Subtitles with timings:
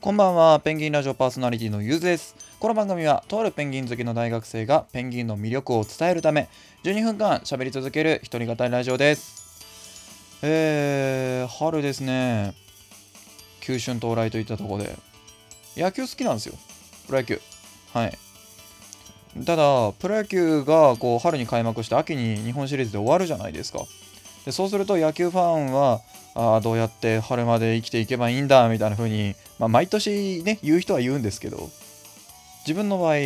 [0.00, 2.34] こんばんは、ペンギンラジオパーソナリティのゆずです。
[2.58, 6.48] この番組は、とあるペンギン好きの大学生がペンギンの魅力を伝えるため、
[6.84, 10.40] 12分間喋り続ける一人語りラジオです。
[10.40, 12.54] えー、春ですね。
[13.60, 14.96] 九春到来といったところで、
[15.76, 16.54] 野球好きなんですよ。
[17.06, 17.42] プロ野球。
[17.92, 18.18] はい。
[19.44, 23.80] ただ、プロ野球がこう春に開幕して秋に日本シリーズで終わるじゃないですか。
[24.44, 26.00] でそうすると野球ファンは
[26.34, 31.68] あどうやって春まで生きていけばいいんだみたいな風に、まあ、毎年ね言う人は言うんですけど
[32.66, 33.16] 自分の場合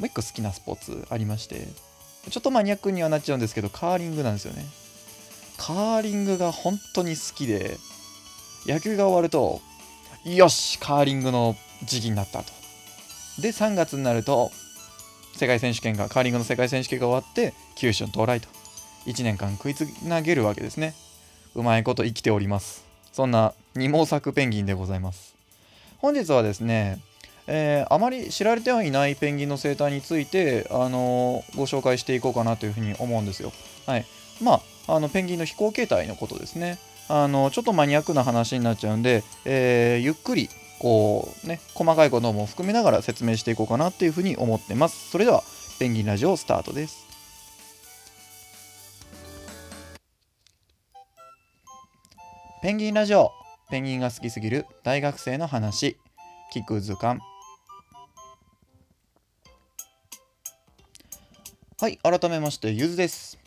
[0.00, 1.68] もう一個好きなスポーツありまして
[2.28, 4.64] ちょっとマニアックにはなっちゃうんですけどカーリングなんですよね。
[5.56, 7.76] カーリングが本当に好きで
[8.66, 9.60] 野球が終わると
[10.24, 12.52] よしカーリングの時期になったと。
[13.40, 14.50] で3月になると
[15.34, 18.59] 世界選手権がカーリングの世界選手権が終わって九春到来と。
[19.06, 20.94] 1年間食いつなげるわけですね。
[21.54, 22.84] うまいこと生きております。
[23.12, 25.34] そんな二毛作ペンギンでございます。
[25.98, 27.00] 本日はですね、
[27.46, 33.52] えーあまり知られてはいないペンギンの生態について、あのーご紹介していこうかなというふうに思うんですよ。
[33.86, 34.06] はい。
[34.42, 36.78] まああのペンギンの飛行形態のことですね。
[37.08, 45.10] あのちょっとマニアックな話になっちゃうんで、えーゆっくりこうね細かいことも含めながら説明していこうかなっていうふうに思ってます。
[45.10, 45.42] それでは
[45.78, 47.09] ペンギンラジオスタートです。
[52.62, 53.32] ペンギンラジオ。
[53.70, 55.96] ペンギンが好きすぎる大学生の話。
[56.54, 57.18] 聞く図鑑。
[61.80, 63.38] はい改めましてゆずです。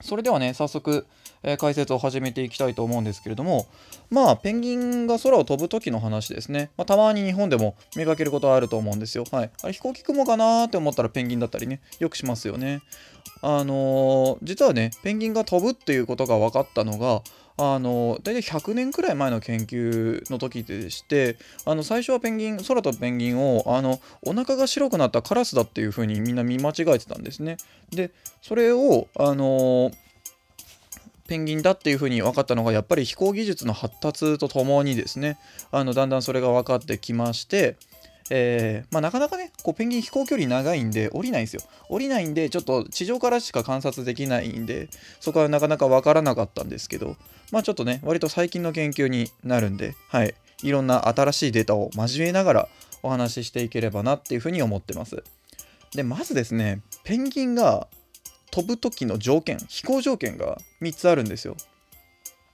[0.00, 1.06] それではね早速、
[1.42, 3.66] えー解説を始めていきたいと思うんですけれども
[4.08, 9.24] まあペンギンが空を飛ぶ時の話ですね、まあ、たまに日本でも見かけることはあると思うんですよ。
[9.30, 9.50] はい。
[9.62, 12.80] あれ飛行機雲かなーって思ったらペンギンだったりねよくしますよね。
[13.42, 17.22] あのー実はねペンギンが飛ぶっていうことが分かったのが
[17.62, 27.58] あの大体100年くらい前の研究の時でしてあの最初はペンギン空飛ぶペンギンをあのお腹が白くなったカラスだっていう風にみんな見間違えてたんですね。
[27.90, 29.90] でそれをあの
[31.28, 35.38] ペンギンだっていう風に分かったのがやっぱり飛行技術の発達とともにですね
[35.70, 37.76] あのだんだんそれが分かってきまして
[38.32, 41.62] えーまあ、なかなかねこうペンギン飛行距離長いんで降りないんですよ。
[41.88, 47.16] 降りないんでちょっと地上からしか観察できないんでそこはなかなか分からなかったんですけど
[47.50, 50.34] まあちょっとね割と最近の研究になるんではい。
[50.62, 52.68] いろんな新しいデータを交えながら
[53.02, 55.24] お話ししていければなっていうふうに思ってます。
[55.94, 57.88] でまずですねペンギンが
[58.52, 61.56] 飛ぶ時の条件飛行条件が3つあるんですよ。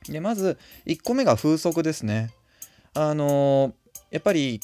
[0.09, 2.31] でまず1個目が風速ですね。
[2.95, 3.73] あのー
[4.13, 4.61] やっぱり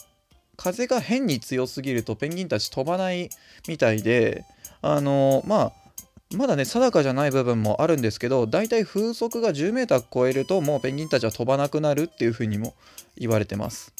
[0.56, 3.30] 風が変に強すぎるとペンギンたち飛ばない
[3.68, 4.44] みたいで
[4.80, 5.72] あのまあ
[6.36, 12.74] まだね定かじゃない部分もあるんですけどだいたい風速が 10m 超えるともうペンギンたちは飛ばなくなるっていう風にも
[13.16, 13.92] 言われてます。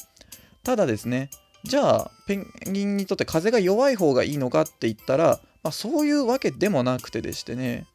[0.63, 1.29] ただですね
[1.63, 7.85] じゃあペンギンにとって風が弱い方がいいのかって言ったら、まあ、そういうわけでもなくてでしてね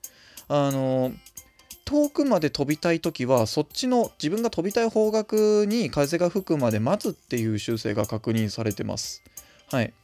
[0.48, 1.12] あの
[1.88, 9.22] 遠くまで飛びたい時はそっちの自分が飛びたい方角に風が吹くまで待つっていう習性が確認されてます。
[9.71, 9.94] はい。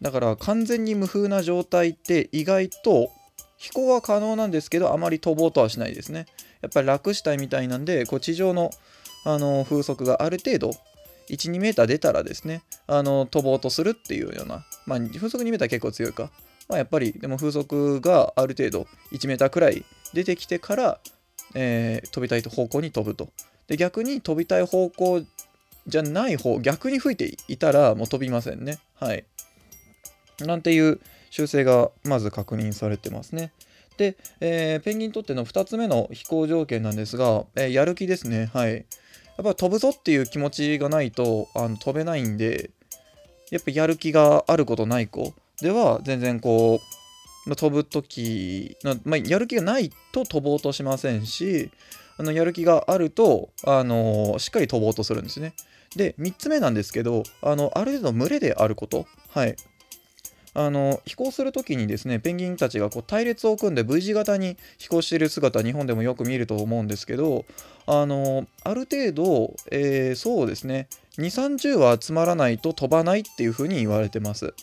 [0.00, 3.10] だから完全に無風な状態って意外と
[3.58, 6.24] 飛行は可能なんですけどあまり飛ぼうとはしないですね。
[6.62, 8.70] やっぱり楽したいみたいなんでこう地上の
[9.26, 10.70] あの風速がある程度
[11.28, 16.30] 12メーター出たらですねあの飛ぼうとするっていうようなまあ風速2メーター結構強いか。
[16.68, 21.00] まあやっぱりでも風速がある程度1メーターくらい出てきてから、
[21.54, 23.28] えー飛びたい方向に飛ぶと。
[23.68, 25.22] で逆に飛びたい方向
[25.86, 28.78] じゃない方逆に吹いていたらもう飛びませんね。
[28.94, 29.24] はい。
[30.40, 31.00] なんていう
[31.30, 33.52] 習性がまず確認されてますね。
[33.96, 38.50] で、えーペンギンにとっての2つ目の飛行条件なんですが、えーやる気ですね。
[38.52, 38.84] はい。
[39.36, 42.70] やっぱ飛ぶぞっていう気持ちがないとあの飛べないんで
[43.50, 46.80] やっぱやる気があることない子では全然こ
[47.46, 51.70] う飛ぶ時、まあ、やる気がないと飛ぼうとしませんし
[52.18, 55.52] あのやる気があると、あのしっかり飛ぼうとするんですね。
[55.96, 59.06] で3つ目なんですけどあのある程度群れであること。
[59.30, 59.56] はい。
[60.58, 67.44] あの飛行する時にですねペンギンたちがこう隊列を組んで V 字型に飛行している姿日本でもよく見ると思うんですけど
[67.86, 70.88] あのある程度、えーそうですね
[71.18, 74.54] 2 3 0は集まらないと飛ばないっていうふうに言われてます。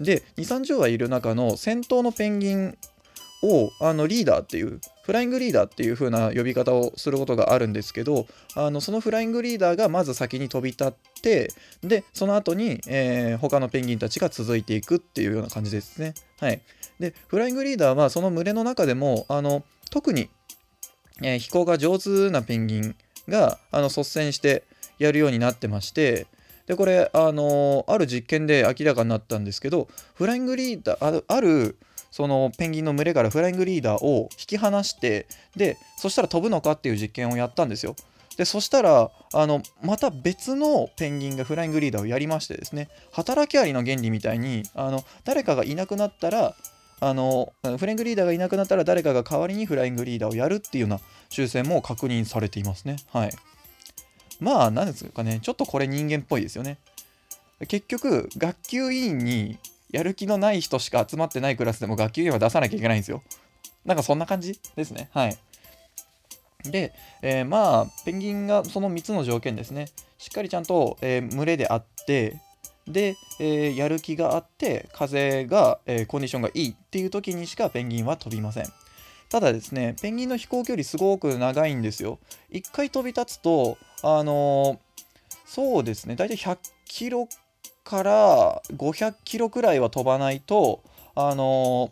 [0.00, 2.78] で2 3 0はいる中の先頭のペンギン
[3.44, 8.26] をあのリーダーっていうフライングリーダーっていう風な呼び方をすることがあるんですけど
[8.56, 10.92] あのそのフライングリーダーがまず先に飛び立っ
[11.22, 11.50] て
[11.82, 16.14] でその後に、えー他のペンギンたちが続いていくっていうような感じですね。
[16.38, 16.62] はい、
[16.98, 20.30] でフライングリーダーはその群れの中でもあの特に、
[21.20, 22.96] えー飛行が上手なペンギン
[23.28, 24.64] があの率先して
[24.98, 26.26] やるようになってまして
[26.66, 31.76] でこれあのある実験で明らかになったんですけどフライングリーダーあるある
[32.10, 35.26] そのペンギンの群れからフライングリーダーを引き離して
[35.56, 37.96] でそしたら飛ぶのかっていう実験をやったんですよ。
[38.36, 46.54] でそしたらあのまた別のペンギンがフライングリーダーをやりましてですね働きアリの原理みたいにあの誰かがいなくなったら
[47.00, 52.96] あのフライングリーダーがいなくなったら誰かが代わりにフライングリーダーをやるっていうような習性も確認されていますね。
[53.12, 53.30] はい。
[54.40, 56.78] まあ何ですかねちょっとこれ人間っぽいですよね。
[57.68, 59.58] 結局学級委員に
[59.90, 63.22] やる気のない人しか集まってないクラスでも学級委員は出さなきゃいけないんですよ。
[63.84, 65.08] なんかそんな感じですね。
[65.12, 65.36] はい。
[66.64, 69.88] で、えー、まあ、ペンギンがその3つの条件ですね。
[70.18, 72.40] しっかりちゃんと、えー、群れであって、
[72.86, 78.64] で、えー、やる気があって、風が、えコンディションがいいっていう時にしかペンギンは飛びません。
[79.34, 82.20] ただですね、ペンギンの飛行距離すごく長いんですよ。
[82.52, 84.78] 1回飛び立つと、あの
[85.44, 87.28] そうですね、大体100キロ
[87.82, 90.84] から500キロくらいは飛ばないと、
[91.16, 91.90] あの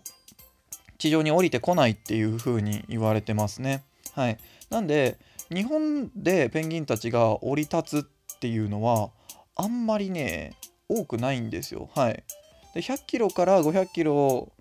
[0.98, 3.82] 地上に降りてこないっていう風に言われてますね。
[4.14, 4.38] はい。
[4.70, 5.18] なんで、
[5.52, 9.10] 日本でペンギンたちが降り立つっていうのは、
[9.56, 10.52] あんまりね、
[10.88, 11.90] 多くないんですよ。
[11.96, 12.22] はい。
[12.72, 14.52] で、100キロから500キロ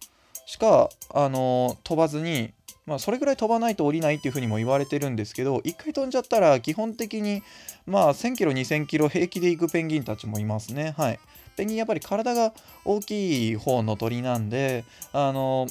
[0.47, 2.55] しか、あの飛ばずに、
[2.85, 7.43] まあ、それぐらい飛ばないと降りないっていうふうにも言われてるんですけど、1回飛んじゃったら基本的に、
[7.85, 10.95] まあ、1000キロ、2000キロ平気で行くペンギンたちもいますね。
[10.97, 11.19] はい。
[11.55, 12.53] ペンギンやっぱり体が
[12.85, 14.83] 大きい方の鳥なんで、
[15.13, 15.67] あの、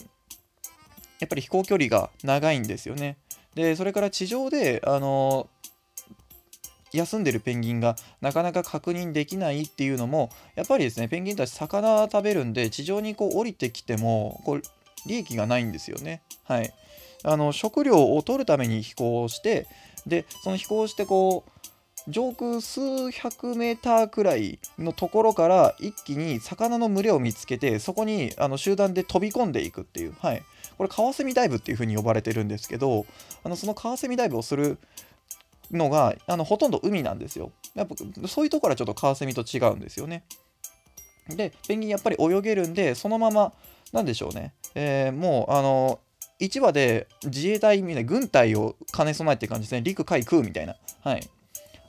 [1.18, 3.16] やっぱり飛行距離が長いんですよね。
[3.54, 5.48] で、それから地上で、あの、
[6.92, 14.62] 休んでるペンギンがなかなか確認できないっていうのもやっぱりですねペンギンたち魚食べるんで地上にこう降りてきてもこう
[15.06, 16.74] 利益がないんですよねはい
[17.22, 19.66] あの食料を取るために飛行して
[20.06, 21.60] でその飛行してこう
[22.08, 30.42] 上空数百メーターくらいのところから一気に魚の群れを見つけてそこにあの集団で飛び込んでいくっていう、はい、
[30.78, 33.04] これカワセミダイブっていう風に呼ばれてるんですけど
[33.44, 34.78] あのそのカワセミダイブをする
[35.70, 37.52] のがあのほとんど海なんですよ。
[37.74, 37.94] やっぱ
[38.26, 40.24] そういうところはちょっとカワセミと違うんですよね。
[41.28, 43.52] でペンギンやっぱり泳げるんでそのまま
[43.92, 46.00] なんでしょうね、えー、もうあの
[46.40, 51.28] 1話で自衛隊みたいな軍隊を兼ね備えてる感じですね陸海空みたいなはい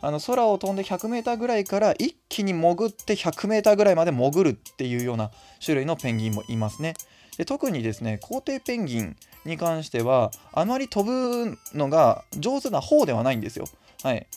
[0.04, 5.32] あの空を飛んで 100m ぐらいから一気に潜って 100m ぐらいまで潜るっていうような
[5.64, 6.96] 種類のペンギンもいますね。
[7.38, 9.16] で特にですね皇帝ペンギン
[9.46, 13.66] に関してはあまり飛ぶのが上手な方ではないんですよ。
[14.04, 14.28] はい、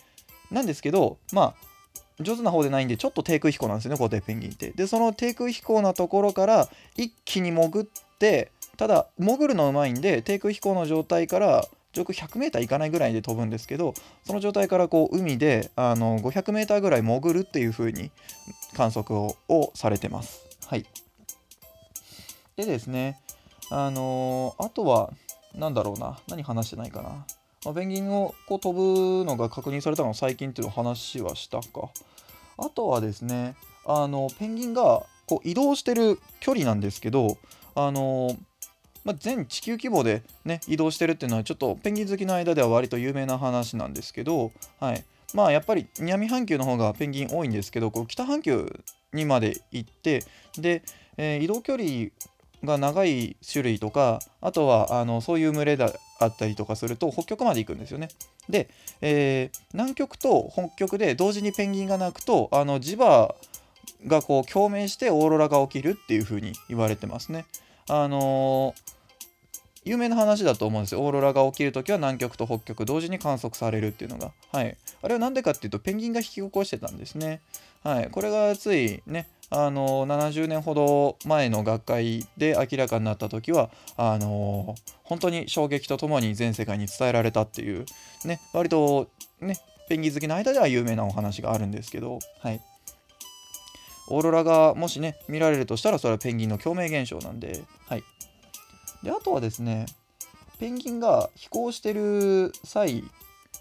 [0.50, 1.54] なんですけどまあ
[2.20, 4.70] 上手な方でないんでちょっと低空飛行なんですよね皇帝ペンギンって。
[4.70, 7.86] でその低空飛行なところから一気に潜っ
[8.18, 13.94] てただ潜るのうまいんで低空飛行の状態から上空 100m いかないぐらいで飛ぶんですけど
[14.24, 18.10] その状態からこう海であの 500m ぐらい潜るっていう風に
[18.76, 20.44] 観測ををされてます。
[20.66, 20.86] はい、
[22.56, 23.20] でですね
[23.70, 25.10] あのー、あとは
[25.54, 26.18] 何だろうな。
[26.26, 27.08] 何話してないかな、
[27.64, 31.90] まあ、ペンギンをこう飛ぶのが確認されたの最近っていう話はしたか。
[32.58, 33.54] あとはですね
[33.86, 37.38] あのペンギンがこう移動してる距離なんですけど
[37.76, 38.38] あのー
[39.04, 44.50] まあ、全地球規模で、ね、移動してるっていうのはちょっとペンギン好きの間では割と有名な話なんですけど、
[44.80, 48.80] はい、まあやっぱり南半球の方がペンギン多いんですけどこう北半球
[49.12, 50.24] にまで行って
[50.56, 50.82] で、
[51.16, 52.10] えー、移動距離
[52.64, 55.92] が長い種類とかあとはあのそういう群れだ
[56.24, 58.08] ったりとかすると北極まで行くんですよね。
[58.48, 58.68] で、
[59.00, 63.34] えー、南極と北極で同時にペンギンが鳴くとあの磁場
[64.06, 67.46] がこう共鳴してオーロラが起きるっていう風に言われてますね。
[67.88, 68.94] あのー
[69.86, 71.02] 有名な話だと思うんですよ。
[71.02, 74.32] オーロラが起きるときは南極と北極同時に観測されるっていうのが。
[74.50, 74.78] はい。
[75.02, 77.42] あれは何でかっていうと、ペンギンが引き起こしてたんですね。
[77.82, 78.08] はい。
[78.10, 84.74] これがついね、あの70年ほど前の学会で明らかになった時はあの
[85.04, 87.84] 本当に衝撃とともに全世界に伝えられたっていう
[88.24, 89.08] ね割と
[89.40, 92.60] ねペンギン好きの間では有名なお話があるんですけどはい
[94.08, 97.62] オーロラがもしね見られるとしたらそれはペンギンの共鳴現象なんで。
[97.86, 98.04] はい。
[99.02, 99.86] であとはですね
[100.58, 103.04] ペンギンが飛行してる際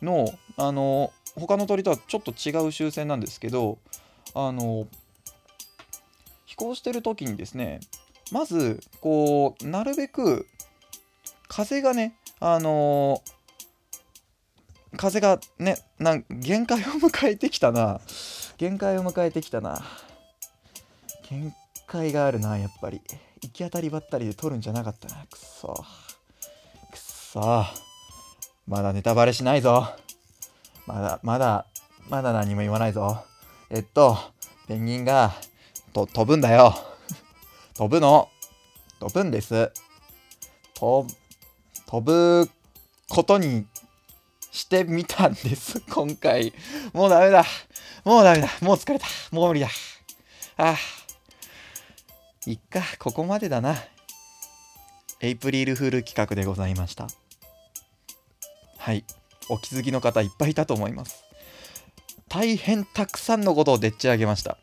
[0.01, 3.79] のあの他の鳥とはちょっと違う習性なんですけど
[4.33, 4.87] あの
[6.45, 7.79] 飛行してる時にですね
[8.31, 10.47] まずこうなるべく
[11.47, 13.21] 風がねあの
[14.95, 17.99] 風がねなん限界を迎えてきたな。
[18.57, 19.83] 限界を迎えてきたな。
[21.33, 21.55] 限
[21.87, 23.01] 界があるなやっぱり。
[23.41, 25.25] 行き当たりばったりで撮るんじゃなかったな。
[25.29, 25.83] くそ。
[26.91, 27.65] くそ。
[28.67, 29.87] まだネタバレしないぞ。
[30.85, 31.65] まだ、まだ、
[32.07, 33.23] まだ何も言わないぞ。
[33.71, 34.17] えっと、
[34.67, 35.33] ペンギンが、
[35.91, 36.75] と、飛ぶんだよ。
[37.73, 38.29] 飛ぶの。
[38.99, 39.71] 飛ぶんです。
[40.75, 41.07] と、
[41.87, 42.49] 飛ぶ
[43.09, 43.65] ことに
[44.51, 46.53] してみたんです、今回。
[46.93, 47.43] もうダメだ。
[48.05, 48.49] もうダメだ。
[48.61, 49.07] もう疲れた。
[49.31, 49.69] もう無理だ。
[50.57, 51.02] ああ。
[52.45, 53.75] いっか、ここまでだな。
[55.21, 57.07] エイプリルフール企画でございました。
[58.77, 59.05] はい。
[59.47, 61.23] お気づきの方いっぱいいたと思います。
[62.27, 64.57] 大変たくさんのことをでっち上げました。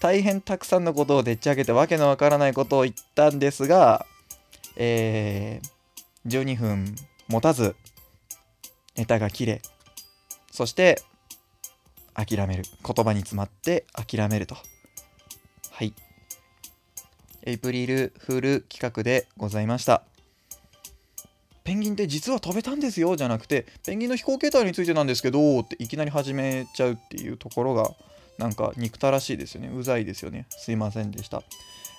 [0.00, 4.06] 大変たくさんのことをでっち上げてわけのわからないことを言ったんですが、
[4.76, 6.96] えー、12分
[7.28, 7.76] 持たず、
[8.96, 9.62] ネタが切れ、
[10.50, 11.02] そして
[12.14, 12.64] 諦める。
[12.84, 14.56] 言葉に詰まって諦めると。
[15.70, 15.94] はい。
[17.48, 20.02] エイプリルフール企画でございました。
[21.64, 27.90] ペンギンって実は飛べたんですよじゃなくてペンギンの飛行形態についてなんですけどっていきなり始めちゃうっていうところが
[28.36, 29.70] なんか憎たらしいですよね。
[29.74, 30.46] うざいですよね。
[30.50, 31.42] すいませんでした、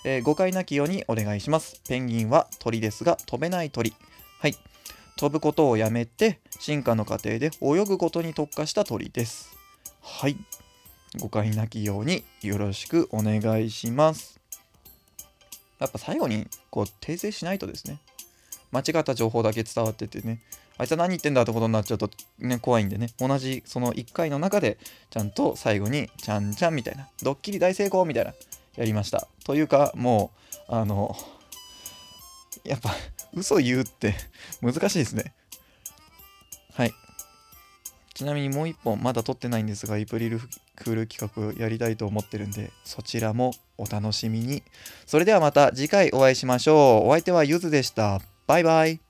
[0.06, 1.82] えー、誤解なきようにお願いします。
[1.89, 3.96] ペンギンは鳥ですが飛べない鳥。
[4.39, 4.56] はい。
[5.18, 9.58] 飛ぶことをやめて進化の過程で泳ぐことに特化した鳥です。
[10.00, 10.38] はい。
[11.20, 14.38] 誤解なきようによろしくお願いします。
[15.79, 18.00] やっぱ最後にこう訂正しないとですね
[18.71, 20.41] 間違った情報だけ伝わっててね
[20.77, 22.09] あいつは何言ってんだってことになっちゃうと
[22.39, 24.77] ね怖いんでね同じその1回の中で
[25.09, 28.33] ちゃんと最後にちゃんちゃんみたいなドッキリ大成功みたいな
[28.75, 29.27] やりました。
[29.43, 30.31] というかも
[30.69, 31.17] うあの
[32.63, 32.91] やっぱ
[33.33, 34.15] 嘘言うって
[34.62, 35.33] 難しいですね。
[38.19, 40.39] ちなみにもう一本まだ撮ってないんですがイプリル
[40.75, 44.61] クール企画やりたいと思ってるんでそちらもお楽しみに。
[45.05, 47.07] それではまた次回お会いしましょう。
[47.07, 48.19] お相手はゆずでした。
[48.45, 49.08] バイバイ。